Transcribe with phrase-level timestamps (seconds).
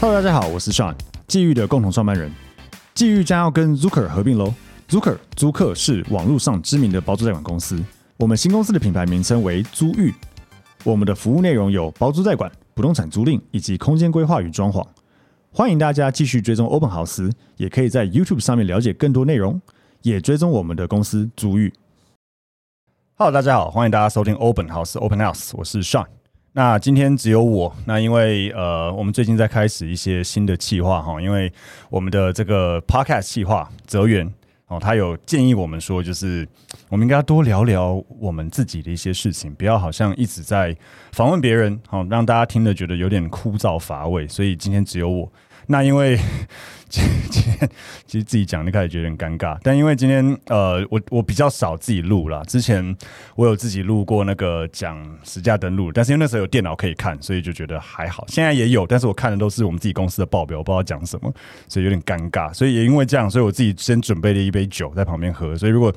[0.00, 0.94] Hello，大家好，我是 Sean，
[1.26, 2.32] 际遇的共同创办人。
[2.94, 4.54] 际遇将要跟 Zuker 合并喽。
[4.88, 7.82] Zuker 租客是网络上知名的包租代管公司。
[8.16, 10.14] 我们新公司的品牌名称为租遇。
[10.84, 14.86] 我们的服务内容有包租代管、不动产租赁以及空间规划与装潢。
[15.50, 19.60] 欢迎大家继续追踪 Open House，也可以在 YouTube 上面了解更多内容，
[20.02, 21.74] 也追踪我们的公司租遇。
[23.16, 26.06] Hello，大家好，欢迎大家收听 Open House Open House，我是 Sean。
[26.52, 31.52] 那今天只有我，那因为呃，我们最近在开始一些新的计划哈，因为
[31.88, 34.28] 我们的这个 Podcast 计划泽源
[34.66, 36.48] 哦，他有建议我们说，就是
[36.88, 40.76] 我们应该多聊聊我们自己的一些事情，不要好像一直在
[41.12, 45.30] 访问别人，好让大家听了觉得有点枯燥乏味，所以今天只有我。
[45.68, 46.18] 那因为
[46.88, 47.68] 今天
[48.06, 52.96] 其实自己讲就开始觉得有点尴尬，但因为今天呃我我比较少自己录啦，之前
[53.36, 58.24] 我有自己录过那个讲实价登录，但是因为那时候有电脑可以看，所以就觉得还好。
[58.28, 61.30] 现在也有，但是我看的都是我们自己公司的报表，我不知道讲什么，
[61.68, 62.54] 所以有点尴尬。
[62.54, 65.54] 所以也因为这样，所以我自己先准备了一杯酒在旁边喝。
[65.58, 65.94] 所以如果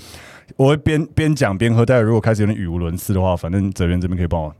[0.57, 4.53] 我会边边讲边喝，待会如果开始有点语无伦次的话，反正泽源这边可以帮我。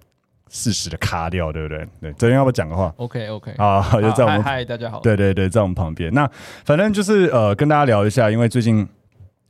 [0.51, 1.87] 适时的卡掉，对不对？
[2.01, 6.13] 对，昨天要不要讲个话？OK OK，啊，就在我们嗨，大家好，对对对，在我们旁边。
[6.13, 6.29] 那
[6.65, 8.87] 反正就是呃，跟大家聊一下，因为最近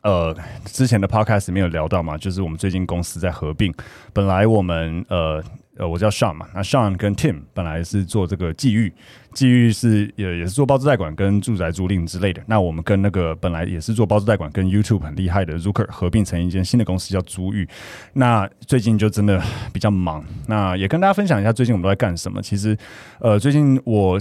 [0.03, 0.33] 呃，
[0.65, 3.73] 之前的 Podcast 没有聊到嘛，就是我们最近公司在合并，
[4.13, 5.43] 本来我们呃。
[5.77, 8.93] 呃，我叫 Sean 嘛，那 Sean 跟 Tim 本来是做这个际遇，
[9.33, 12.41] 际遇是也也是做包租代管跟住宅租赁之类的。
[12.47, 17.67] 那我们跟那个本来也是做包租代管跟 YouTube 很厉害的 Zuker 合并成一间新的公司叫租遇。
[18.13, 19.41] 那最近就真的
[19.73, 22.41] 比较忙，那也跟大家分享一下最近我们都在干什么。
[22.41, 22.77] 其实，
[23.19, 24.19] 呃，最近我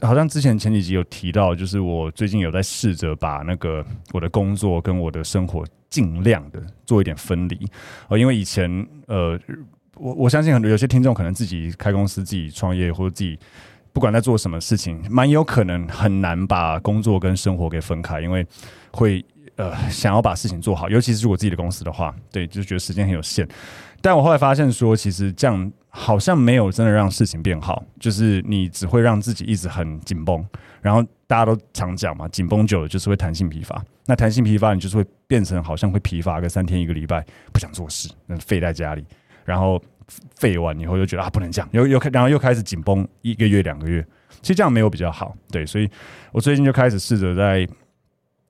[0.00, 7.58] 好像之前前几集有提到，就是我最近有在试着把那个我的工作跟我的生活尽量的做一点分离。
[8.08, 9.38] 呃，因为以前呃。
[9.94, 13.38] 我我相信很多有些听众可能自己开公司、自己创业或者自己
[13.92, 18.46] 不管在做什么事情，蛮有可能很难把工作跟生活给分开，因为
[18.92, 19.24] 会
[19.56, 23.46] 呃想要把事情做好，尤其是如果自己的公司的话，对，就觉得时间很有限。
[24.00, 30.44] 但我后来发现说，其实这样好像没有真的让事情变好，就是你只会让自己一直很紧绷。
[30.80, 33.84] 然后大家都常讲嘛，紧绷久了就是会弹性疲乏。
[34.06, 39.04] 那弹性疲乏，你就是会变成好像会疲乏个三天一个礼拜，不想做事，那废在家里，
[39.44, 39.80] 然后。
[40.36, 44.04] 废完以后又觉得啊，不能这样，又又开，然后又开始紧绷一个月两个月，
[44.40, 45.88] 其实这样没有比较好，对，所以
[46.32, 47.68] 我最近就开始试着在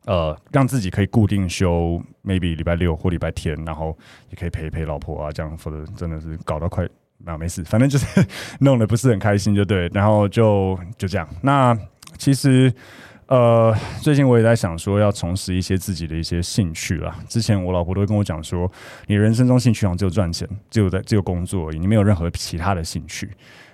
[0.06, 3.96] 呃让自己可以固定休，maybe 礼拜六或礼拜天，然后
[4.30, 6.88] 也可以陪陪老婆啊，这样，否则真的是搞到快
[7.24, 8.06] 啊，没事，反正就是
[8.60, 11.76] 弄得不是很开心就对，然后就就这样，那
[12.18, 12.72] 其实。
[13.32, 17.18] 呃，最近我也在想说要重拾一些自己的一些兴趣啦。
[17.26, 18.70] 之前我老婆都会跟我讲说，
[19.06, 23.30] 你人生中兴趣好像只有赚钱，只有在只有工作而已，你没有任何其他的兴趣。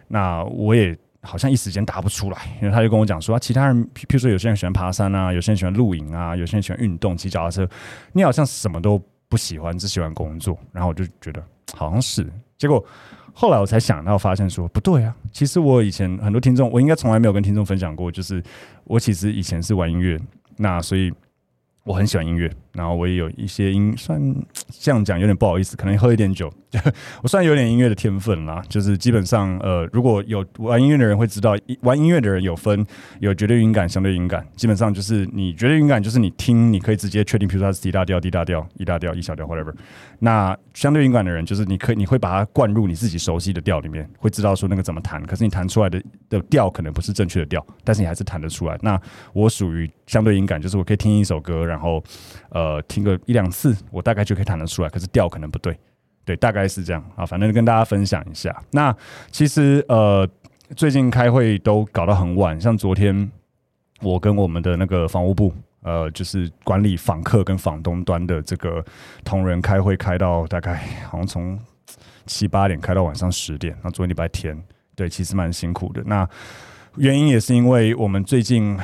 [0.07, 7.69] 那我也好像一时间答不出来，因为他就跟我讲说，其他人， 譬如说有些人喜欢爬山啊，有些人喜欢露营啊，有些人喜欢运动、骑脚踏车，
[8.13, 8.97] 你好像什么都
[9.29, 10.57] 不喜欢，只喜欢工作。
[10.71, 11.43] 然后我就觉得
[11.75, 12.25] 好像是，
[12.57, 12.85] 结果。
[13.39, 15.15] 后来我才想到，发现说不对啊！
[15.33, 18.43] 其实我以前很多听众，我应该从来没有跟听众分享过，就是
[18.83, 20.21] 我其实以前是玩音乐，
[20.57, 21.13] 那所以。
[21.85, 24.23] 我很喜欢音乐，然后我也有一些音，算
[24.71, 26.49] 这样讲有点不好意思，可能喝一点酒，
[27.23, 28.63] 我算有点音乐的天分啦。
[28.69, 32.87] 就是基本上，呃，如果有玩音乐的人会知道，玩音乐的人有分
[33.19, 34.47] 有绝对音感、相对音感。
[34.55, 39.75] 基本上就是你绝对音感，就是你听你可以直接确定，比如说它是 D 大调、D 大调、E 大调、E 小调，whatever。
[40.21, 45.21] 那相对音感的人，就是你可以你会把它灌入你自己熟悉的调里面，会知道说那个怎么弹。
[45.27, 48.79] 可是你弹出来的的调可能不是正确的调，但是你还是弹得出来。
[48.83, 49.01] 那
[49.33, 52.03] 我属于相对音感，就是我可以听一首歌，然后
[52.51, 54.89] 呃，呃，听个一两次，我大概就可以弹得出来。
[54.91, 55.75] 可是调可能不对，
[56.23, 57.25] 对，大概是这样啊。
[57.25, 58.55] 反正跟大家分享一下。
[58.73, 58.95] 那
[59.31, 60.29] 其实，呃，
[60.77, 63.31] 最近开会都搞到很晚，像昨天
[64.03, 65.51] 我跟我们的那个房屋部，
[65.83, 68.85] 呃，就是管理房客跟房东端的这个
[69.25, 70.77] 同仁开会，开到大概
[71.09, 71.59] 好像从
[72.27, 73.75] 七八点开到晚上十点。
[73.83, 74.63] 那昨天礼拜天，
[74.95, 76.03] 对，其实蛮辛苦的。
[76.05, 76.29] 那
[76.97, 78.79] 原因也是因为我们最近，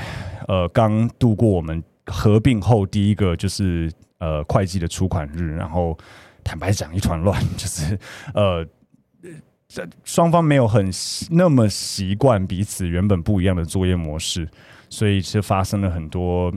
[0.48, 1.84] 呃，刚度过我们。
[2.06, 5.96] 合并后第一个就是呃会计的出款日，然后
[6.42, 7.98] 坦白讲一团乱， 就是
[8.34, 8.66] 呃
[9.68, 10.90] 这双方没有很
[11.30, 14.48] 那么习惯彼此原本不一样的作业模式，
[14.88, 16.52] 所以是发生了很多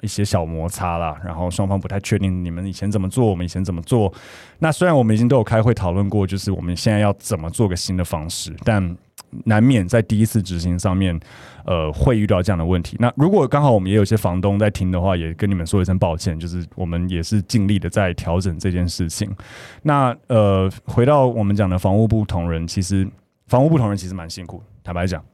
[0.00, 4.12] 一些小摩擦啦，然后双方不太确定你们以前怎么做，我们以前怎么做。
[4.58, 8.96] 那虽然我们已经都有开会讨论过，就是我们现在要怎么做个新的方式，但。
[9.44, 11.18] 难免在第一次执行上面，
[11.64, 12.96] 呃，会遇到这样的问题。
[13.00, 19.34] 那如果刚好我们也有些房东在听的话，也跟你们说一声抱歉，就是我们也是尽力的在调整这件事情。
[19.82, 23.08] 那呃，回到我们讲的房屋不同人，其实
[23.46, 25.24] 房屋不同人其实蛮辛苦，坦白讲，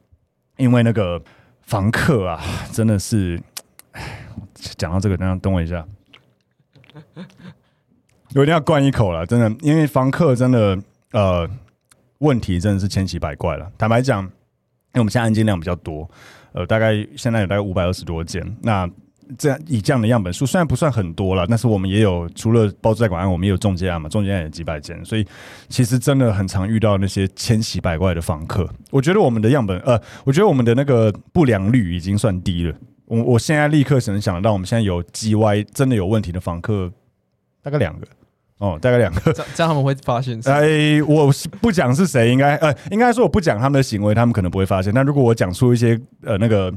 [0.57, 1.21] 因为那个
[1.61, 2.41] 房客啊，
[2.71, 3.39] 真的是，
[4.77, 5.85] 讲到这个，等等，等我一下，
[8.35, 10.77] 我一定要灌一口了，真的，因为房客真的，
[11.11, 11.49] 呃，
[12.19, 13.69] 问题真的是千奇百怪了。
[13.77, 14.29] 坦白讲，因
[14.93, 16.09] 为我们现在案件量比较多，
[16.53, 18.89] 呃，大概现在有大概五百二十多件，那。
[19.37, 25.23] 这样以这样的样本数，虽然不算很多了，但是我们也有除了包租代管案，我们也有中介案嘛，中介案也几百件，所以
[25.67, 28.67] 其实真的很常遇到那些千奇百怪的房客。
[28.89, 32.75] 我觉得我们的样本，呃，我觉得我们的那个不良率已经算低了。
[33.05, 36.91] 我我现在立刻只能想到，我们现在有 GY 真的有问题的房客，
[37.61, 38.07] 大概两个
[38.59, 39.33] 哦，大概两个。
[39.33, 40.39] 这样他们会发现？
[40.45, 41.29] 哎，我
[41.59, 44.93] 不讲是谁，应该呃，应该说我不讲他们的行为，他们可能不会发现。
[44.93, 46.73] 但如果我讲出一些呃那个。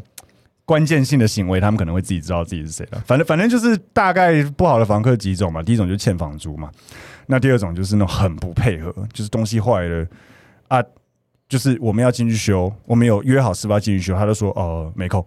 [0.64, 3.02] 关键性的行为，他们可能会自己知道自己是谁了。
[3.04, 5.60] 反正反正就是大概不好的房客几种嘛。
[5.60, 6.70] 第一种就是欠房租嘛。
[7.26, 10.06] 那第二种就是那种很不配合，就是东西坏了
[10.68, 10.80] 啊，
[11.48, 15.22] 就是我们要进去修，我们有约好是不是要进去修，他就说哦、呃、没空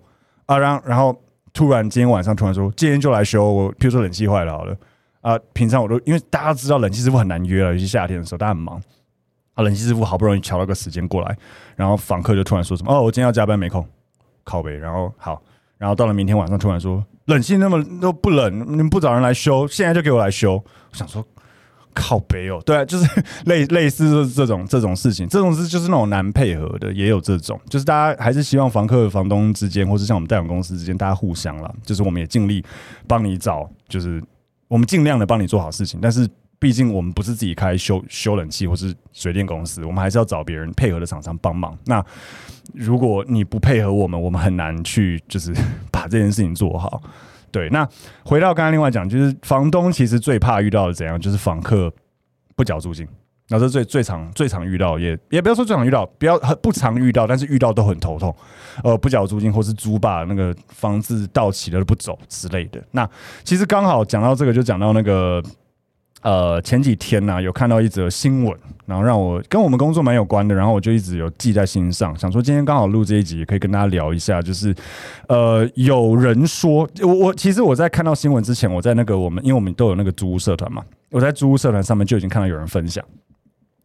[0.46, 0.58] 啊。
[0.58, 1.16] 然后然后
[1.54, 4.76] 突然今天晚上突然说今天就来修，我譬如说冷气坏了好了
[5.30, 5.40] 啊。
[5.54, 8.82] 平常我都因为大家知道冷气师傅很难约了，尤其夏天的时候大家很忙
[9.56, 9.64] 啊。
[9.64, 11.36] 冷气师傅好不容易乔到个时间过来，
[11.76, 13.86] 然后房客就突然说什么哦我今天要加班没空。
[14.44, 15.42] 靠北，然后好，
[15.80, 20.54] 然后到了明天晚上，突然说冷气那么都不冷，你们不找人来修，现在就给我来修。
[20.54, 21.26] 我想说
[21.96, 32.64] 靠北哦，对啊，就是类类似这种这种事情，这种是就是那种难配合的，也有这种，就是大家还是希望房客和、房东之间，或是像我们贷款公司之间，大家互相啦，就是我们也尽力
[33.08, 34.24] 帮你找，就是
[34.76, 36.28] 我们尽量的帮你做好事情，但是。
[36.58, 41.78] 毕竟我们不是自己开修修冷气或是水电公司，我们还是要找别人配合的厂商帮忙。
[41.86, 42.04] 那
[42.74, 45.54] 如果你不配合我们，我们很难去就是
[45.92, 47.04] 把这件事情做好。
[47.52, 47.88] 对，那
[48.24, 51.94] 回到刚刚另外讲，就是房东其实最怕遇到的怎样，就是房客
[52.56, 53.06] 不缴租金，
[53.50, 58.36] 那这是最最常最常遇到，也也不要说最常遇到，不要不常遇到，但是遇到都很头痛。
[58.84, 62.84] 呃，不缴租金或是租霸那个房子到期了不走之类的。
[62.92, 63.10] 那
[63.44, 65.42] 其实刚好讲到这个，就讲到那个。
[66.22, 74.42] 呃，前几天呢、有看到一则新闻，然后让我跟我们工作蛮有关的，然后我就一直有记在心上，想说今天刚好录这一集，也可以跟大家聊一下。
[74.42, 74.74] 就是，
[75.28, 83.06] 呃，有人说，我我其实我在看到新闻之前，我在那个我们，因为我们都有那个租屋社团嘛，我在租屋社团上面就已经看到有人分享，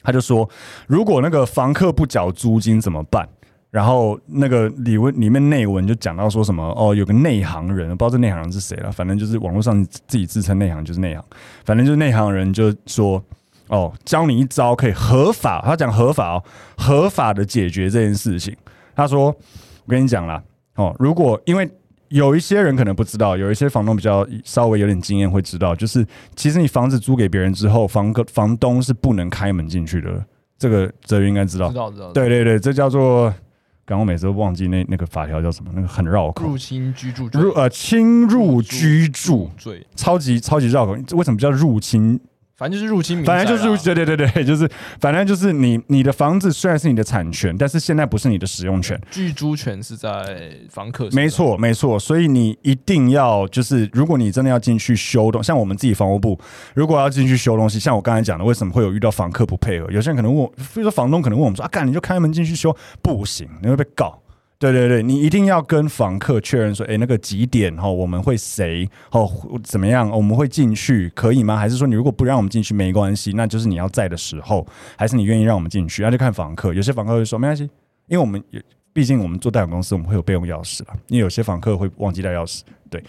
[0.03, 0.49] 他就说，
[0.87, 3.29] 如果那个房客不缴租金怎么办？
[3.71, 11.25] 然后那个里文里面内文就讲到说什么哦，有个内行人，不知道这内行人是谁了，反正就是网络上自己自称内行就是内行，
[11.65, 13.23] 反正就是内行人就说
[13.69, 16.45] 哦，教你一招可以合法，他讲合法哦，
[16.77, 18.57] 合法的解决这件事情。
[18.97, 20.43] 他说我跟你讲啦，
[20.75, 21.71] 哦，如果因为
[22.11, 30.25] 有一些人可能不知道，有一些房东比较稍微有点经验会知道，就是其实你房子租给别人之后，房客房东是不能开门进去的，
[30.59, 33.35] 这个泽宇应该知道，知道知道，对对对，这叫做。
[33.87, 36.47] 刚我每次都忘记那那个法条叫什么，那个很绕口。
[36.47, 40.97] 入侵居住罪，入呃侵入居住罪，超级超级绕口。
[41.17, 42.21] 为什么叫入侵？
[42.61, 44.71] 反正就是入侵，反正就是入侵，对对对对， 就是
[45.01, 51.09] 反正就是你你的房子虽然是你的产权，但是现在不是你的使用权，居住权是在房客。
[51.13, 56.39] 没错没错，所以你一定要就是，如果你真的要进去修东，像我们自己房屋部，
[56.75, 59.91] 如果要进去修东西，像我刚才讲的，为什么会有遇到房客不配合？
[59.91, 64.21] 有些人可能问我，比如说房东可能问我们说啊，干你就开门进去修，不行，你会被告。
[64.61, 69.27] 对对对，你一定要跟房客确认说，哎，那个几点哈，我们会谁哦，
[69.65, 71.57] 怎么样，我们会进去，可以吗？
[71.57, 74.67] 还是说你如果不让我们进去没关系，那就是你要在的时候，
[74.99, 76.03] 还是你愿意让我们进去？
[76.03, 76.75] 那就看房客。
[76.75, 77.63] 有些房客会说没关系，
[78.07, 78.61] 因为我们有
[78.93, 80.95] 毕竟我们做代管公司，我们会有备用钥匙啦。
[81.09, 83.03] 因为有些房客会忘记带钥匙，对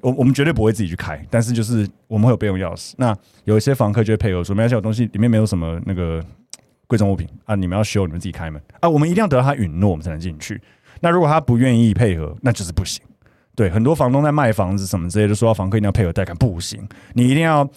[0.00, 2.94] 我我们绝对不会自己去开，但是就是我们会有备用钥匙。
[2.96, 6.24] 那有一些房客就会配合说，没关系，有东西里面没有什么那个
[6.86, 10.58] 贵重物品啊，你们要修，你们自己开门啊，我们一定要得到他允诺，我们才能进去。
[11.04, 13.04] 那如果他不愿意配合，那就是不行。
[13.54, 16.82] 对，很多房东在卖房子什么之类的，说房客一定要配合带看，不行。
[17.12, 17.68] 你一定要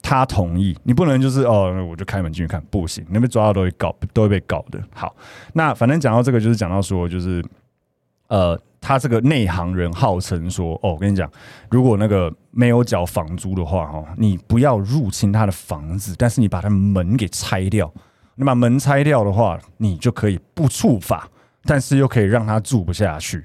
[0.00, 3.04] 他同意，你不能就是哦，我就开门进去看，不行。
[3.10, 4.80] 你被抓到都会告，都会被告的。
[4.94, 5.12] 好，
[5.54, 7.44] 那反正讲到这个，就是讲到说，就是
[8.28, 11.28] 呃，他这个内行人号称说，哦，我跟你讲，
[11.68, 17.92] 如果那个没有缴房租的话，哈，你不要入侵他的房子，但是你把他门给拆掉。
[18.36, 21.28] 你把门拆掉的话，你就可以不触法。
[21.68, 23.44] 但是又可以让他住不下去。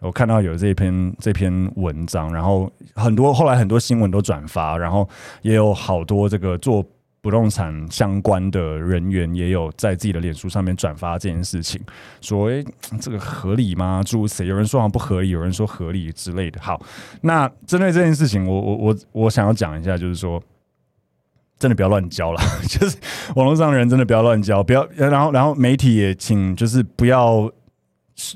[0.00, 5.08] 我看到有这篇这篇文章，然后很多后来很多新闻都转发，然后
[5.42, 6.84] 也有好多这个做
[7.22, 11.80] 不动产相关的人员也有在自己的脸书上面转发这件事情，
[12.20, 12.62] 说：“诶，
[13.00, 14.02] 这个合理吗？
[14.04, 16.78] 诸如此类，有人说好像不合理，有人说合理之类的。”好，
[17.22, 20.42] 那针对这件事情，我我我我想要讲一下，就是说。
[21.64, 22.98] 真的不要乱交了， 就是
[23.36, 27.50] 网络上的人真的不要乱交，不要然后然后媒体也请就是不要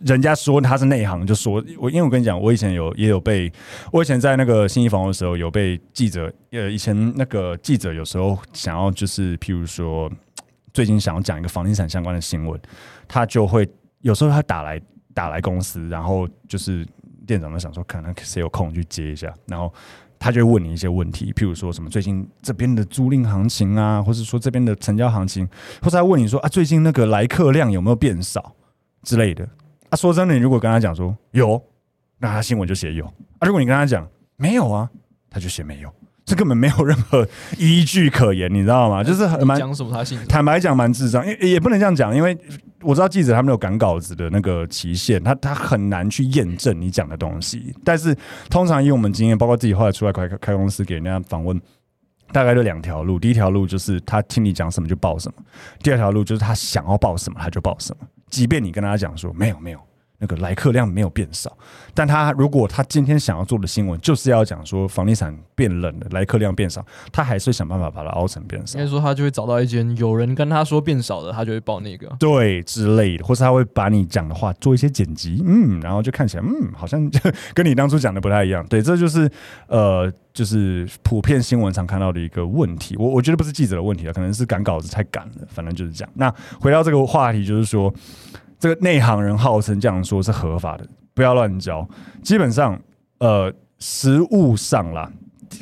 [0.02, 3.52] 人家说他是内行，就说我，因为我跟你讲，我以前有也有被，
[3.92, 10.10] 我以前在那个信义房的时候，有被记者，呃，以前那个记者有时候想要就是，譬如说，
[10.72, 12.58] 最近想要讲一个房地产相关的新闻，
[13.06, 13.68] 他就会
[14.00, 14.80] 有时候他打来
[15.12, 16.86] 打来公司，然后就是
[17.26, 19.70] 店长们想说，可能谁有空去接一下，然后
[20.18, 25.48] 他就会问你一些问题，譬如说什么最近这边的租赁行情啊，或者说这边的成交行情，
[25.80, 28.54] 或者他问你说啊，最近那个来客量有没有变少
[29.02, 29.48] 之类的。
[29.90, 31.62] 啊，说真的，你如果跟他讲说有，
[32.18, 33.06] 那他新闻就写有
[33.38, 33.46] 啊。
[33.46, 34.06] 如果你跟他讲
[34.36, 34.90] 没有啊，
[35.30, 35.90] 他就写没有，
[36.28, 39.02] 这根本没有任何依据可言，你知道吗？
[39.02, 42.36] 就是很蛮讲什么他信，坦白讲蛮智障，也也不能这样讲，因为
[42.82, 47.74] 我知道记者他们有赶稿子的那个期限，他他很难去验证你讲的东西。
[47.82, 48.14] 但是
[48.50, 51.58] 通常以我们经验，包括自己后来出来开开公司给人家访问，
[52.30, 53.18] 大概就两条路。
[53.18, 55.42] 第一条路就是他听你讲什么就报什么，
[55.82, 58.06] 第二条路就是他想要报什么他就报什么。
[58.28, 59.80] 即便你跟他讲说没有没有，
[60.20, 61.56] 那个来客量没有变少，
[61.94, 68.78] 但他如果他今天想要做的新闻就是要讲说房地产变冷了，来客量变少，他还是会想办法把它凹成变少。
[68.78, 77.20] 应该说他就会找到一间有人跟他说变少的，他就会报那个对之类的，或是他会把你讲的话做一些剪辑，嗯，然后就看起来嗯好像就
[77.54, 78.66] 跟你当初讲的不太一样。
[78.66, 79.30] 对，这就是
[79.68, 82.96] 呃就是普遍新闻常看到的一个问题。
[82.98, 86.10] 我我觉得不是记者的问题啊，可能是赶稿子太赶了，反正就是这样。
[86.16, 87.94] 那回到这个话题，就是说。
[88.58, 91.88] 这个内行人号称这样说是合法的，不要乱教。
[92.22, 92.80] 基本上，
[93.18, 95.10] 呃，实务上啦，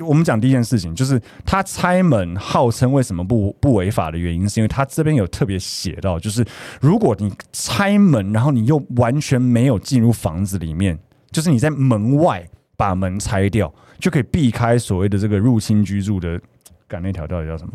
[0.01, 6.45] 我们讲第一件事情就是他拆门号称为什么不不违法的原因，是因为他这边有特别写到，就是
[6.81, 10.99] 如果你拆门，然后你又完全没有进入房子里面，
[11.31, 16.41] 就是你在门外把门拆掉，就可以避开所谓的这个入侵居住的，
[16.89, 17.73] 干那条到底叫什么？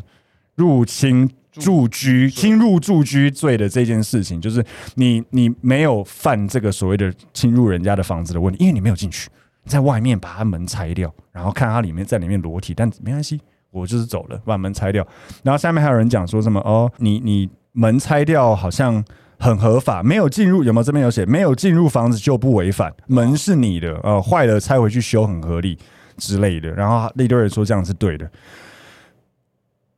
[0.56, 1.30] 入侵。
[1.52, 4.64] 住居侵入住居罪的这件事情，就是
[4.96, 9.30] 你你没有犯这个所谓的侵入人家的房子的问题，因为你没有进去，
[9.66, 15.06] 在外面把他门拆掉，然后看他里面在里面裸体，但没关系，我就是走了，把门拆掉。
[15.44, 19.04] 然后下面还有人讲说什么哦，你你门拆掉好像
[19.38, 20.84] 很合法，没有进入有没有？
[20.84, 25.78] 这边有写没有进入房子就不违反，门是你的，呃，坏了拆回去修很合理
[26.18, 26.70] 之类的。
[26.72, 28.30] 然后那堆人说这样是对的。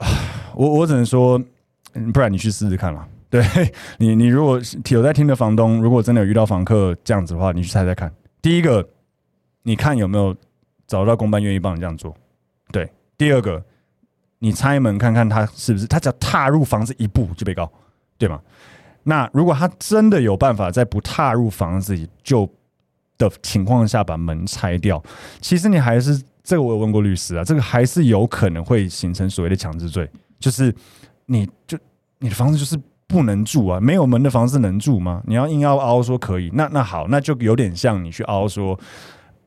[0.56, 1.42] 我我只能说，
[2.14, 3.08] 不然你去试试看嘛。
[3.30, 3.44] 对
[3.98, 8.14] 你，你如果有在听的房东，如果真的有遇到房客这样子的话，你去猜猜看。
[8.42, 8.88] 第一个，
[9.64, 10.36] 你看有没有
[10.86, 12.16] 找到公办愿意帮你这样做？
[12.72, 12.88] 对。
[13.18, 13.64] 第二个，
[14.40, 17.72] 你拆门看看他是不是，他只要踏入房子一步就被告，
[18.18, 18.40] 对吗？
[19.04, 22.48] 那如果他真的有办法在不踏入房子就
[23.18, 25.02] 的情况下把门拆掉，
[25.42, 30.10] 其实你还是这个我有问过律师啊，这个还是有可能会形成所谓的强制罪。
[30.40, 30.74] 就是，
[31.28, 31.78] 你就
[32.20, 35.24] 你的房子就是不能住啊，没有门的房子能住吗？
[35.26, 38.78] 你要硬要凹说可以，那那好，那就有点像你去凹说，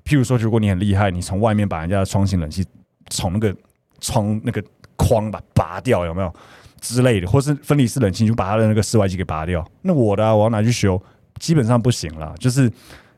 [0.04, 2.64] 譬如说，如果你很厉害，你从外面把人家的窗型冷气
[3.10, 3.54] 从那个
[4.00, 4.64] 窗那个
[4.96, 6.32] 框把拔掉，有没有
[6.80, 10.98] 之类的，或是分离式冷气就把它的那个室外机给拔掉，那我的啊，我要拿去修，
[11.38, 12.34] 基本上不行了。
[12.38, 12.72] 就是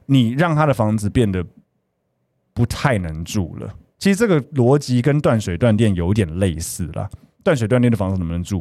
[0.07, 1.45] 你让他的房子变得
[2.59, 3.73] 不太能住了。
[4.01, 7.09] 其实这个逻辑跟断水断电有点类似啦。
[7.45, 8.61] 断水断电的房子能不能住？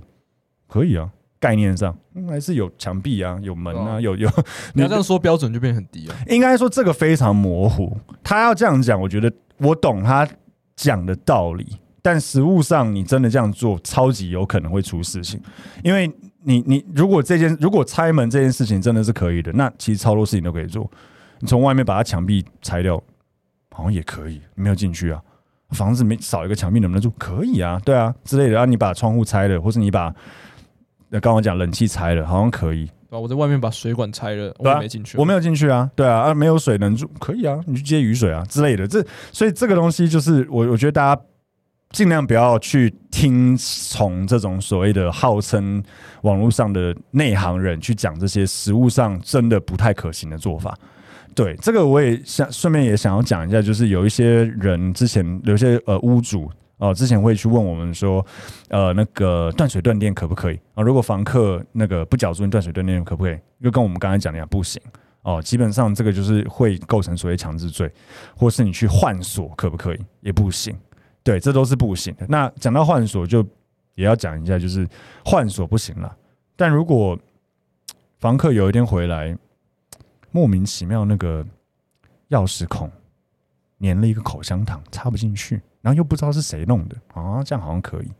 [0.68, 1.98] 可以啊，概念上
[2.30, 4.30] 还是有墙壁啊，有门啊，有有。
[4.76, 6.16] 你要这样说，标准就变很低了。
[6.28, 7.98] 应该说这个非常模糊。
[8.24, 10.28] 他要这样讲，我觉得我懂他
[10.76, 11.66] 讲的道理，
[12.04, 15.42] 但实物上你真的这样做，超级有可能会出事情。
[15.84, 16.08] 因为
[16.44, 20.90] 你你如果这件如果拆门这件事情真的是可以的，那其实超多事情都可以做。
[21.40, 23.02] 你从外面把它墙壁拆掉，
[23.78, 25.22] 好像也可以，没有进去啊。
[25.70, 27.12] 房子没少一个墙壁能不能住？
[27.20, 28.54] 可以啊，对啊之类的。
[28.54, 30.12] 然后你把窗户拆了，或是你把
[31.10, 32.90] 那刚我讲冷气拆了，好像可以。
[33.12, 35.88] 啊，我在外面把水管拆了，我没进去，我没有进去啊。
[35.96, 38.88] 对啊，啊，没有水能住，可以啊，你去接雨水啊之类的。
[38.88, 41.22] 这所以这个东西就是我我觉得大家
[41.92, 45.84] 尽量不要去听从这种所谓的号称
[46.22, 50.78] 网络上的内行人去讲这些实物上真的不太可行的做法。
[51.36, 58.24] 对，这个我也想顺便也想要讲一下，就是有一些人之前有一些呃屋主哦、之前会去问我们说，
[58.70, 63.38] 呃，那个断水断电可不可以啊、如果房客那个不缴租，金断水断电可不可以？
[63.64, 64.80] 就跟我们刚才讲的一样，不行
[65.24, 67.92] 哦、基本上这个就是会构成所谓强制罪，
[68.36, 70.00] 或是你去换锁可不可以？
[70.22, 70.74] 也不行。
[71.24, 72.26] 对，这都是不行的。
[72.30, 73.44] 那讲到换锁，就
[73.96, 74.88] 也要讲一下，就是
[75.26, 76.16] 换锁不行了。
[76.56, 77.18] 但如果
[78.20, 79.36] 房客有一天回来，
[80.38, 81.44] 莫名其妙，那个
[82.30, 82.88] 钥匙孔
[83.82, 88.12] 粘了一个口香糖，插不进去，然后又不知道是谁弄的啊，这样好像可以。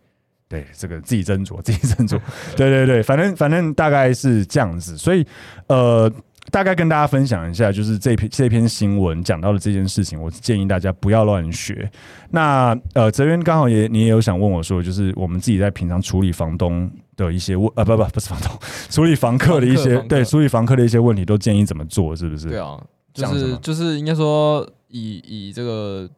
[0.48, 2.20] 对，这个自己斟酌， 自己斟酌。
[2.56, 4.98] 对对对，反正反正大概是这样子。
[4.98, 5.24] 所以
[5.68, 6.12] 呃，
[6.50, 11.88] 大概跟大家分享一下，就是这篇这篇新闻讲到的这件事情，我建议大家不要乱学。
[12.32, 18.58] 那呃，泽渊刚好也你也有想问我说，就是我们自己在平常处理房东的一些问呃，不不不是房东，
[18.90, 22.48] 处理房客的一些对处理房客的一些问题，都建议怎么做，是不是？
[22.48, 22.82] 对啊，
[23.14, 26.10] 就是就是应该说以以这个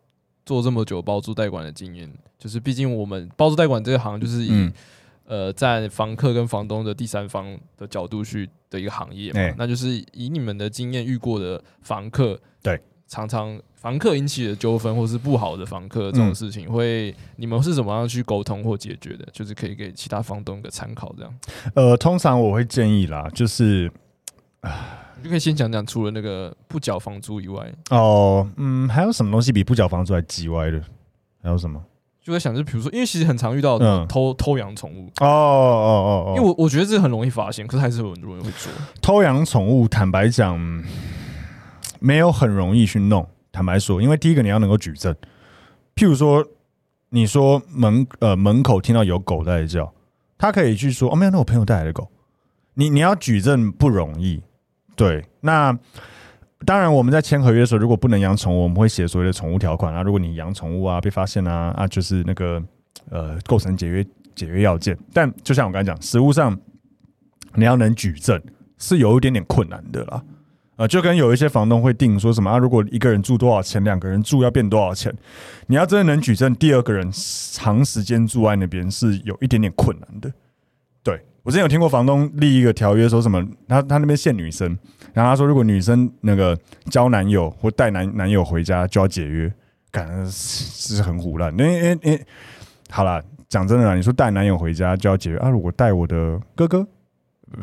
[0.46, 4.50] 做这么久包租代管的经验，就是毕竟我们包租代管这个行就是以。
[4.52, 4.72] 嗯
[5.30, 19.28] 呃，在房客跟房东的第三方的角度去的一个行业嘛，欸、那就是以你们的经验遇过的房客，对，常常房客引起的纠纷或是不好的房客这种事情，会、嗯、你们是怎么样去沟通或解决的？
[19.34, 21.34] 就是可以给其他房东一个参考，这样。
[21.74, 23.92] 呃，通常我会建议啦，就是
[25.18, 30.80] 你就可以先讲讲，除了那个不缴房租以外，哦，嗯，还有什么东西比不缴房租还叽歪的？
[31.42, 31.84] 还有什么？
[32.22, 39.88] 就在想，就比如说，因为其实很常遇到偷、嗯、偷养宠物哦哦哦哦，因为我我觉得这很容易发现，可是还是有很多人会做偷养宠物。
[39.88, 40.84] 坦白讲，
[42.00, 43.28] 没有很容易去弄。
[43.52, 45.14] 坦白说，因为第一个你要能够举证，
[45.96, 46.46] 譬如说，
[47.10, 49.94] 你说门呃门口听到有狗在叫，
[50.38, 52.10] 他可以去说哦没有，那我朋友带来的狗。
[52.74, 54.42] 你你要举证不容易，
[54.96, 55.78] 对那。
[56.66, 60.04] 当然，我们在签合约的时候，如果不能养宠物，我们会写所谓的宠物条款啊。
[60.04, 62.62] 如果你养宠物啊，被发现啊，啊，就是那个
[63.10, 64.96] 呃，构成解约解约要件。
[65.14, 66.60] 但就像我刚才讲，实务上
[67.54, 68.38] 你要能举证
[68.78, 70.22] 是有一点点困难的啦。
[70.80, 75.14] 呃，就跟有一些房东会定说什么啊，如果一个人住多少钱，两个人住要变多少钱，
[75.68, 77.06] 你要真的能举证，第二个人
[77.52, 80.32] 长时间住在那边是有一点点困难的。
[81.04, 84.68] 对，我之前有听过房东立一个条约，说什么他他那边限女生。
[85.12, 86.58] 然后他说，如果女生那个
[86.90, 89.52] 交男友或带男男友回家就要解约，
[89.92, 91.52] 感觉是很胡乱。
[91.60, 92.26] 因为因为因为
[92.90, 95.50] 好了，讲真的啦，你说带男友回家就要解约啊？
[95.50, 96.88] 如果带我的哥哥，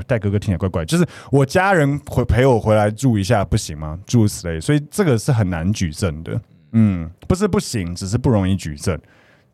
[0.06, 3.98] 带哥哥听起来怪怪，就是我家人回陪我回来住一下不行吗？
[4.06, 6.40] 诸如此类，所以这个是很难举证的。
[6.72, 8.98] 嗯，不是不行，只是不容易举证。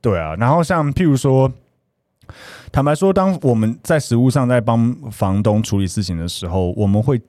[0.01, 1.53] 对啊，然后像譬如说，
[2.71, 7.21] 坦白说，当我们在实务上在帮房东处理事情的时候，我们会。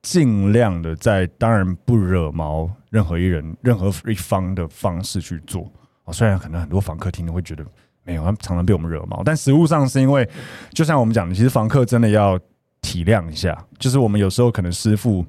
[0.00, 5.70] 尽量的在当然不惹毛任何一人、任何一方的方式去做。
[6.04, 7.66] 哦，虽然可能很多房客听了会觉得
[8.08, 10.26] 没有，他常常被我们惹毛，但实物上是因为，
[10.72, 12.40] 就像我们讲的，其实房客真的要
[12.80, 13.54] 体谅一下。
[13.78, 15.22] 就是我们有时候可能师傅，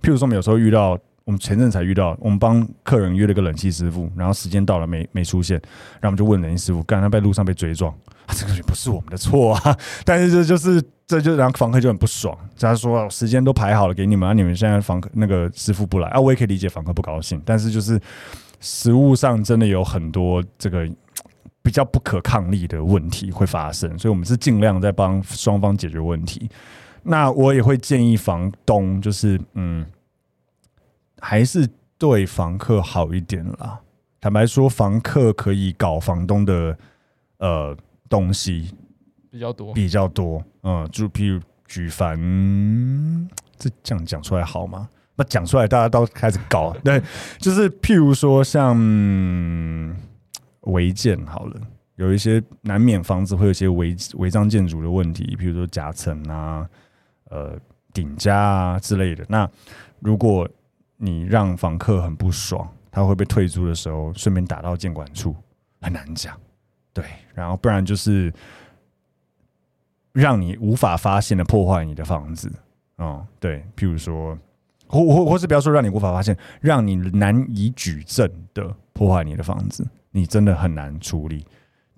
[0.00, 5.60] 譬如说我们有时候遇到，我们前阵才遇到，我们帮客人约了个冷气师傅，然后时间到了没没出现，
[6.00, 7.92] 然后我们就问冷气师傅，刚才在路上被追撞。
[8.28, 12.32] 这个也不是我们的错啊， 但是这就是这就让房客就很不爽。
[12.60, 17.42] 他说时间都排好了给你们，啊，你们现在房客那个师傅不来啊，我也可以理解房客不高兴。
[17.44, 18.00] 但是就是
[18.60, 20.88] 实物上真的有很多这个
[21.62, 26.48] 比较不可抗力的问题会发生，所以我们是尽量在帮双方解决问题。
[27.02, 29.86] 那我也会建议房东就是嗯，
[31.20, 33.80] 还是对房客好一点啦。
[34.20, 36.78] 坦白说，房客可以搞房东的
[37.38, 37.76] 呃。
[38.10, 38.74] 东西
[39.30, 42.18] 比较多，比较多，嗯，就譬如举凡，
[43.56, 44.88] 这这样讲出来好吗？
[45.14, 47.00] 那讲出来大家都开始搞， 对，
[47.38, 48.76] 就是譬如说像
[50.62, 51.60] 违建好了，
[51.96, 56.68] 有一些难免房子会有一些违违章建筑的问题，比如说夹层啊、
[57.28, 57.58] 呃
[57.92, 59.24] 顶加啊之类的。
[59.28, 59.50] 那
[59.98, 60.48] 如果
[60.96, 65.34] 你让房客很不爽，他会被退租的时候，顺便打到建管处，
[65.80, 66.38] 很难讲。
[66.92, 68.32] 对，然后不然就是
[70.12, 72.52] 让你无法发现的破坏你的房子，
[72.96, 74.36] 哦，对，譬如说，
[74.86, 81.44] 或或或是不要说让你无法发现，让你难以举证的破坏你的房子，你真的很难处理。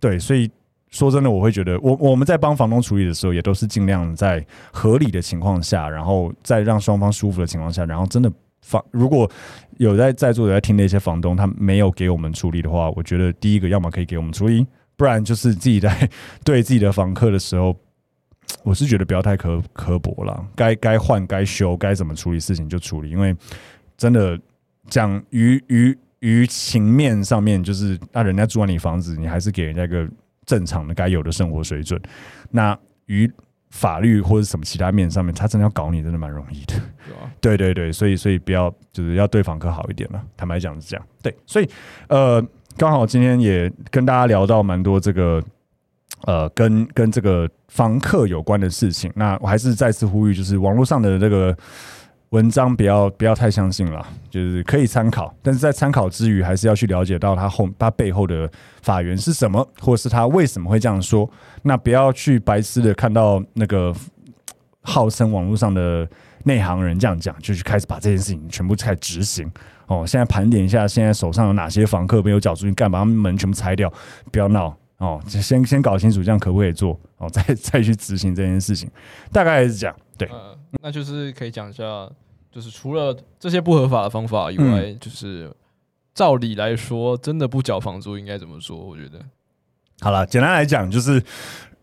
[0.01, 0.51] 对，所以
[0.91, 9.31] 说真的，我会觉得，我我们在帮房东处理的时候，也都是尽量在合理的情况下，然后在让双方舒服的情况下，然后真的房如果
[9.79, 14.67] 有在在座有在听的一些房东，他没有给我们处理的话，我觉得第一个，要么可以给我们处理。
[14.95, 16.09] 不然就是自己在
[16.45, 17.75] 对自己的房客的时候，
[18.63, 20.47] 我是觉得不要太刻刻薄了。
[20.55, 23.35] 该该换该修该怎么处理事情就处理，因为
[23.97, 24.39] 真的
[24.89, 30.09] 讲于于于情面上面，就是那人家住完你房子，你还是给人家一个
[30.47, 32.01] 正常的该有的生活水准。
[32.51, 33.31] 那于
[33.69, 36.75] 法律或者什么其他面上面，他真的要搞你，真的蛮容易的。
[37.41, 40.23] 对对对，所以所以不要就是要对房客好一点嘛。
[40.37, 41.07] 坦白讲是这样。
[41.23, 41.69] 对，所以
[42.09, 42.43] 呃。
[42.79, 45.45] 刚好今天也跟大家聊到蛮多这个，
[46.25, 49.13] 呃，跟跟这个房客有关的事情。
[49.15, 51.55] 那我还是再次呼吁，就是网络上的这个
[52.33, 61.31] 文章不要不要太相信了，就是可以参考，但是在参考之余，还是要去了解到他后他背后的法源是什么，或是他为什么会这样说。
[61.63, 63.95] 那不要去白痴的看到那个
[64.81, 66.09] 号称网络上的
[66.45, 69.51] 内行人这样讲，就去开始把这件事情全部开始执行。
[69.87, 73.93] 哦，现在盘点一下，现在手上有哪些房客没有缴租金，干嘛把他们门全部拆掉？
[74.31, 78.91] 不要闹哦，先先搞清楚这样可不可以做哦，再再去执行这件事情。
[79.31, 80.27] 大概是这样，对，
[80.81, 81.85] 那就是可以讲一下，
[82.53, 85.51] 就是除了这些不合法的方法以外，嗯、就是
[86.15, 88.77] 照理来说，真的不缴房租应该怎么说？
[88.77, 89.19] 我觉得，
[90.01, 91.23] 好了，简单来讲就是。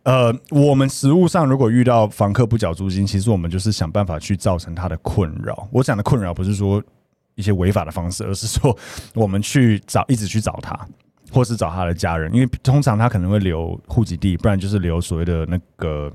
[0.04, 5.68] 呃，我们实务上如果遇到房客不缴租金，其实我们就是想办法去造成他的困扰。
[5.72, 6.82] 我讲的困扰不是说
[7.36, 8.76] 一些违法的方式，而是说
[9.14, 10.88] 我们去找，一直去找他，
[11.32, 16.12] 或是找他的家人，因为通常他可能会留户籍地，不然就是留所谓的那个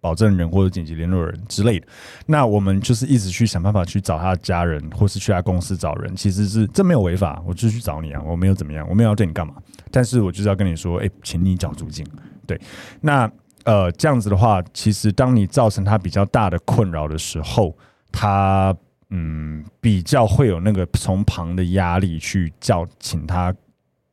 [0.00, 1.86] 保证人或者紧急联络人之类的。
[2.26, 9.54] 那我们就是一直去想办法去找他的家人，或是去他公司找人，其实是这没有违法，我就去找你啊，我没有怎么样，我没有要对你干嘛，
[9.90, 12.06] 但是我就是要跟你说，哎、请你缴租金。
[12.46, 12.60] 对，
[13.00, 13.30] 那
[13.64, 17.76] 呃这样子的话，其实当你造成他比较大的困扰的时候，
[18.12, 18.76] 他
[19.10, 23.54] 嗯比较会有那个从旁的压力去叫请他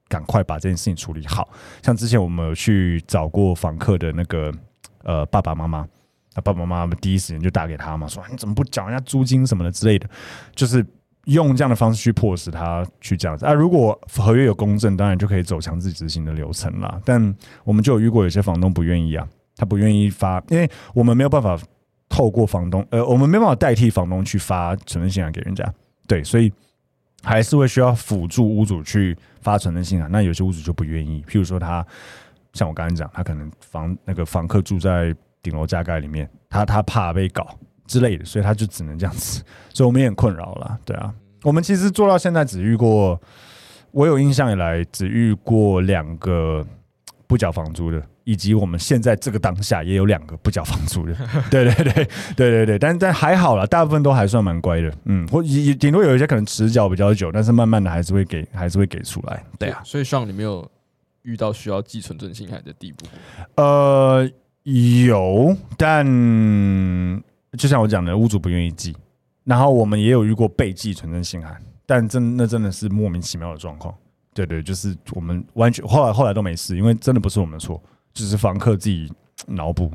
[0.07, 1.49] 赶快把这件事情处理好。
[1.81, 4.51] 像之前我们有去找过房客的那个
[5.03, 5.87] 呃爸爸妈妈，
[6.33, 10.09] 他爸爸妈妈第一时间就打给他嘛，说你怎么不缴人家租金什么的之类的，
[10.55, 10.85] 就是。
[11.27, 13.53] 用这样的方式去迫使他去这样子啊！
[13.53, 17.01] 如果合约有公证，当然就可以走强制执行的流程了。
[17.05, 21.57] 但我们就有遇过有些房东不愿意啊，他不愿意发，因为我们没有办法
[22.09, 25.63] 透过房东，呃，我们没办法代替房东去发存证信函给人家，
[26.09, 26.51] 对，所以
[27.23, 30.11] 还是会需要辅助屋主去发存证信函。
[30.11, 31.87] 那有些屋主就不愿意，譬如说他
[32.53, 37.47] 像我刚才讲，他可能房那个房客住在顶楼加盖里面，他他怕被搞。
[37.85, 40.79] 之类的，所以他就只能这样子，所以我们也很困扰了。
[40.85, 41.13] 对啊，
[41.43, 43.21] 我们其实做到现在只遇过，
[43.91, 46.65] 我有印象以来只遇过两个
[47.27, 51.13] 不缴房租的，以及我们现在这个当下也有两个不缴房租的。
[51.51, 54.91] 对对对对对对，但但还好啦，大部分都还算蛮乖的。
[55.03, 59.43] 嗯，或也顶多有一些可能迟缴比较久，但是慢慢的还是会给，还是会给出来。
[59.59, 60.65] 对啊，所以像你没有
[61.23, 63.05] 遇到需要寄存证信函的地步？
[63.55, 64.29] 呃，
[64.63, 67.23] 有，但。
[67.55, 68.95] 就像我讲的，屋主不愿意寄，
[69.43, 71.55] 然后我们也有遇过被寄存证信函，
[71.86, 73.93] 但真那真的是莫名其妙的状况。
[74.33, 77.79] 对对，就是我们完全后来后来都没事，因为真的不是我们的错，
[78.12, 79.07] 只是房客自己
[79.45, 79.91] 脑补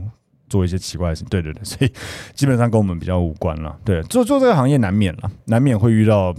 [0.48, 1.28] 做一些奇怪的事情。
[1.28, 1.92] 对对对，所以
[2.32, 3.76] 基本上跟我们比较无关了。
[3.84, 6.32] 对，做做这个行业难免了，难免会遇到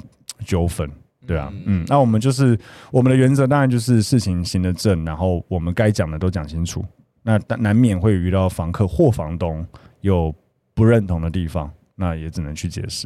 [0.46, 0.90] 纠纷。
[1.30, 2.60] 对啊，嗯，那我们就是
[2.92, 6.84] 我们的原则，当然就是事情行得正，然后我们该讲的都讲清楚。
[7.24, 9.66] 那难免会遇到房客或房东
[10.02, 10.34] 有。
[10.76, 13.06] 不认同的地方，那也只能去解释。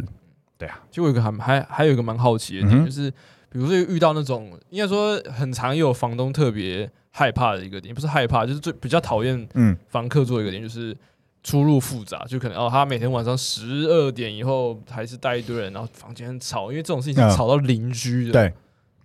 [0.60, 3.10] 对啊，就有一个还还还有一个蛮好奇的点，就是
[3.50, 10.96] 比如说遇到那种应该说很常有房东特别害怕的一个点，不是害怕，就是最比较讨厌嗯房客做一个点，就是
[11.44, 18.54] 出入复杂，就可能哦他每天晚上十二点以后还是带一堆人，然后房间很吵，因为这种事情吵到邻居的，对，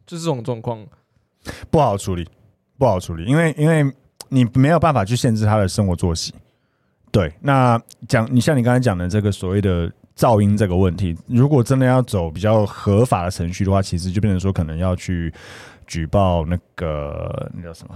[0.07, 0.87] 就这种状况。
[1.71, 2.29] 不好处理，
[2.77, 3.91] 不好处理，因为因为
[4.29, 6.33] 你没有办法去限制他的生活作息。
[7.11, 15.33] 对，那讲你像你刚才讲的这个所谓的噪音这个问题，如果真的要走比较合法的程序的话，其实就变成说可能要去
[15.87, 17.95] 举报那个那叫什么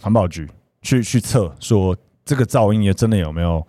[0.00, 0.46] 环保局
[0.82, 1.96] 去去测，说
[2.30, 3.66] 这个噪音也真的有没有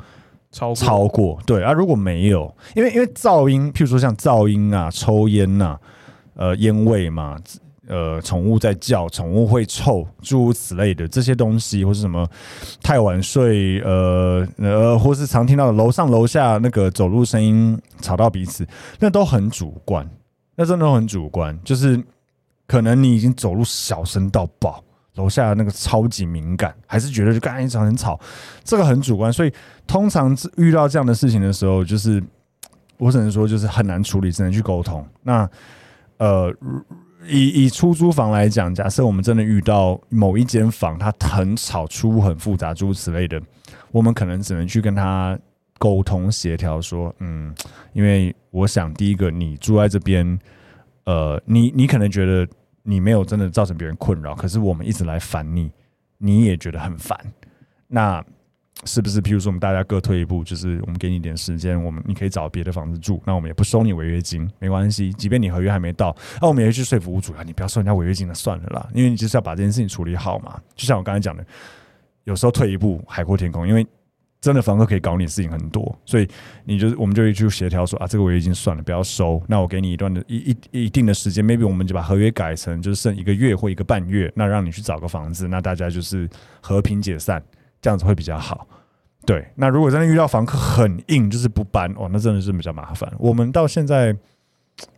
[0.51, 1.39] 超超过？
[1.47, 5.79] 对啊，如果没有，因为因为噪音，譬如说像噪音啊、抽烟呐、啊、
[6.35, 7.35] 呃烟味嘛。
[7.87, 12.25] 呃，宠物在叫，宠物会臭，诸如此类的这些东西，或是什么
[12.81, 18.65] 太晚睡，呃呃，或是常听到的楼上楼下那个走路声音吵到彼此，
[18.99, 20.09] 那都很主观，
[20.55, 21.59] 那真的很主观。
[21.65, 22.01] 就是
[22.65, 24.81] 可能你已经走路小声到爆，
[25.15, 28.19] 楼下那个超级敏感，还是觉得就刚才一场很吵，
[28.63, 29.31] 这个很主观。
[29.31, 29.53] 所以
[29.85, 32.21] 通常遇到这样的事情的时候，就是
[32.97, 35.05] 我只能说，就是很难处理，只能去沟通。
[35.23, 35.49] 那
[36.17, 36.53] 呃。
[37.27, 43.39] 以以出租房来讲，假设我们真的遇到某一间房，它很吵、出入很复杂、诸如此类的，
[43.91, 45.37] 我们可能只能去跟他
[45.77, 47.53] 沟通协调，说，嗯，
[47.93, 50.39] 因为我想第一个，你住在这边，
[51.03, 52.47] 呃，你你可能觉得
[52.83, 55.71] 你没有真的造成别人困扰，可是我们一直来烦你，
[56.17, 57.17] 你也觉得很烦，
[57.87, 58.23] 那。
[58.83, 59.21] 是不是？
[59.21, 65.13] 譬如说，我们大家各退一步，就是我们给你一点时间，我们你可以找别的房子住，那我们也不收你违约金，没关系。
[65.13, 70.59] 即便你合约还没到，那我们也会去说服屋主啊，你不要收人家违约金了，算了啦，因为你就是要把这件事情处理好嘛。
[70.75, 71.45] 就像我刚才讲的，
[72.23, 73.85] 有时候退一步海阔天空，因为
[74.41, 76.27] 真的房客可以搞你事情很多，所以
[76.65, 79.39] 你就我们就会去协调说啊，这个违约金算了，不要收。
[79.47, 86.27] 那我给你一段的一一一定的时间，maybe 我们就把合约改成就是剩一个月或一个半月，那让你去找个房子，那大家就是
[86.59, 87.41] 和平解散，
[87.79, 88.67] 这样子会比较好。
[89.27, 93.13] 对，那如果真的遇到房客很硬，就是不搬哦，那真的是比较麻烦。
[93.19, 94.15] 我们到现在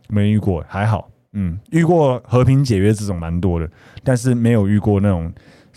[0.08, 3.70] 没遇过，还好，嗯，遇过和平解约这种蛮多的，
[4.02, 5.30] 但是没有遇过那种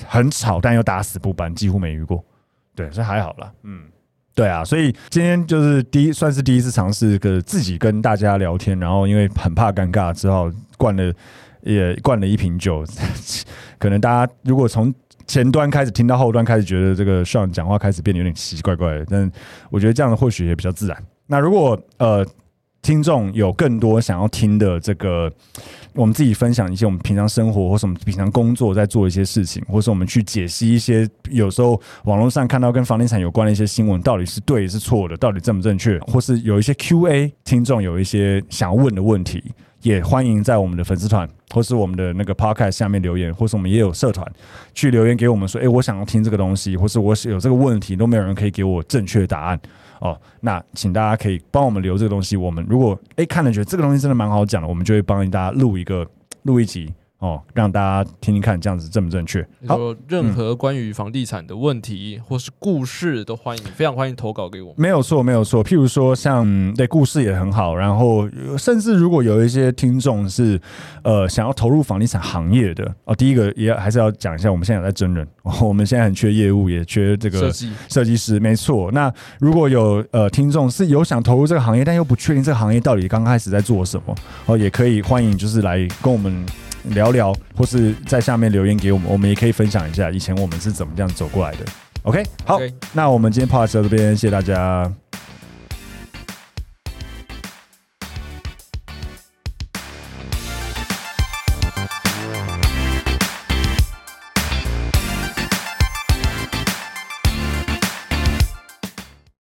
[0.05, 2.23] 很吵但又打死不搬，几乎没遇过。
[2.77, 3.51] 对，所以还好啦。
[3.63, 3.81] 嗯，
[4.35, 11.11] 对啊，所以今天就是第一，算是第一次尝试个自己跟大家聊天，然后因为很怕尴尬，只好灌了
[11.63, 12.85] 也灌了一瓶酒，
[13.79, 14.93] 可能大家如果从
[15.25, 19.31] 前端开始听到后端开始觉得这个 Sean 讲话开始变得有点奇奇怪怪的，但
[19.71, 21.03] 我觉得这样的或许也比较自然。
[21.25, 22.23] 那如果呃
[22.81, 25.31] 听众有更多想要听的这个，
[25.93, 39.43] 我们自己分享一些我们平常生活或是我们平常工作在做一些事情，或是我们去解析一些有时候网络上看到跟房地产有关的一些新闻，到底是对是错的，到底正不正确，或是有一些 Q&A，听众有一些想要问的问题。
[39.83, 44.27] 也欢迎在我们的粉丝团，或是我们的那个 podcast 下面留言，或是我们也有社团
[44.73, 49.59] 去留言给我们说，哎，我想要听这个东西，或是我有这个问题，都没有人可以给我正确答案
[49.99, 50.19] 哦。
[50.41, 56.07] 那请大家可以帮我们留这个东西，我们如果哎看了觉得这个东西真的蛮好讲的，我们就会帮大家录一个
[56.43, 56.93] 录一集。
[57.19, 59.41] 哦，让大家听听看，这样子正不正确？
[59.67, 59.77] 好，
[60.07, 64.75] 任何关于房地产的问题、嗯、或是故事，都欢迎，非常欢迎投稿给我们。
[64.77, 65.65] 没有错，没有错。
[65.65, 70.61] 譬如说，像对故事也很好，然后甚至如果有一些听众是
[71.01, 75.27] 呃想要投入房地产行业的哦，第一个也还是要讲一下，我们现在有在真人，
[75.59, 78.39] 我们现在很缺业务，也缺这个设计设计师。
[78.39, 86.45] 没错，那如果有呃听众是有想投入这个行业，但又不确定这个行业到底刚开始在做什么，哦，也可以欢迎就是来跟我们。
[86.85, 91.65] 聊聊，或是在下面留言给我们，我们也可以分享一下以前我们是怎么这样走过来的。
[92.03, 92.73] OK，好，Okay.
[92.93, 94.91] 那我们今天到这边，谢谢大家。